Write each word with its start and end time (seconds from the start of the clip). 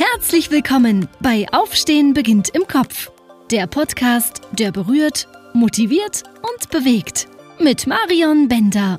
Herzlich 0.00 0.50
willkommen 0.50 1.08
bei 1.20 1.44
Aufstehen 1.52 2.14
beginnt 2.14 2.48
im 2.54 2.66
Kopf. 2.66 3.10
Der 3.50 3.66
Podcast, 3.66 4.40
der 4.52 4.72
berührt, 4.72 5.28
motiviert 5.52 6.22
und 6.40 6.70
bewegt. 6.70 7.28
Mit 7.58 7.86
Marion 7.86 8.48
Bender 8.48 8.98